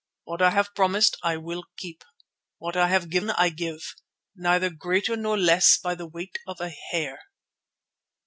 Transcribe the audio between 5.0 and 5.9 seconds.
nor less